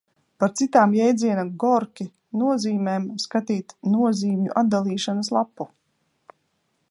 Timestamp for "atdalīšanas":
4.65-5.33